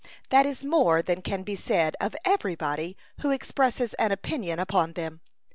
[0.29, 5.21] That is more than can be said of everybody who expresses an opinion upon them.